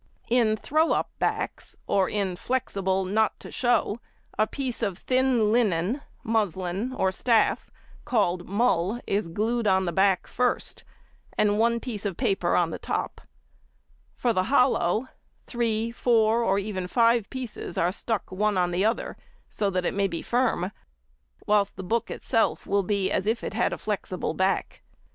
In 0.31 0.57
"throw 0.57 0.93
up" 0.93 1.11
backs, 1.19 1.75
or 1.85 2.09
in 2.09 2.35
"flexible 2.35 3.05
not 3.05 3.39
to 3.39 3.51
show," 3.51 3.99
a 4.35 4.47
piece 4.47 4.81
of 4.81 4.97
thin 4.97 5.51
linen 5.51 6.01
(muslin) 6.23 6.91
or 6.93 7.11
staff 7.11 7.69
called 8.03 8.49
mull 8.49 8.99
is 9.05 9.27
glued 9.27 9.67
on 9.67 9.85
the 9.85 9.91
back 9.91 10.25
first, 10.25 10.83
and 11.37 11.59
one 11.59 11.79
piece 11.79 12.03
of 12.03 12.17
paper 12.17 12.55
on 12.55 12.71
the 12.71 12.79
top. 12.79 13.21
For 14.15 14.33
the 14.33 14.45
hollow, 14.45 15.07
three, 15.45 15.91
four, 15.91 16.41
or 16.43 16.57
even 16.57 16.87
five 16.87 17.29
pieces 17.29 17.77
are 17.77 17.91
stuck 17.91 18.31
one 18.31 18.57
on 18.57 18.71
the 18.71 18.83
other, 18.83 19.17
so 19.49 19.69
that 19.69 19.85
it 19.85 19.93
may 19.93 20.07
be 20.07 20.23
firm; 20.23 20.71
whilst 21.45 21.75
the 21.75 21.83
book 21.83 22.09
itself 22.09 22.65
will 22.65 22.81
be 22.81 23.11
as 23.11 23.27
if 23.27 23.43
it 23.43 23.53
had 23.53 23.71
a 23.71 23.77
flexible 23.77 24.33
back. 24.33 24.81